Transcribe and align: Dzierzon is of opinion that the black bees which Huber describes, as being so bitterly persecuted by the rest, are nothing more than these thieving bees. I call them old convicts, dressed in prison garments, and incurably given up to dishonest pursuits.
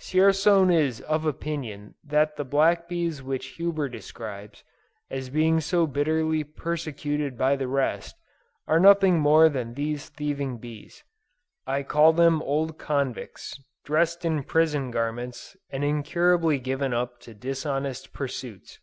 Dzierzon 0.00 0.72
is 0.74 1.00
of 1.02 1.24
opinion 1.24 1.94
that 2.02 2.34
the 2.34 2.44
black 2.44 2.88
bees 2.88 3.22
which 3.22 3.50
Huber 3.54 3.88
describes, 3.88 4.64
as 5.10 5.30
being 5.30 5.60
so 5.60 5.86
bitterly 5.86 6.42
persecuted 6.42 7.38
by 7.38 7.54
the 7.54 7.68
rest, 7.68 8.16
are 8.66 8.80
nothing 8.80 9.20
more 9.20 9.48
than 9.48 9.74
these 9.74 10.08
thieving 10.08 10.58
bees. 10.58 11.04
I 11.68 11.84
call 11.84 12.12
them 12.12 12.42
old 12.42 12.78
convicts, 12.80 13.60
dressed 13.84 14.24
in 14.24 14.42
prison 14.42 14.90
garments, 14.90 15.56
and 15.70 15.84
incurably 15.84 16.58
given 16.58 16.92
up 16.92 17.20
to 17.20 17.32
dishonest 17.32 18.12
pursuits. 18.12 18.80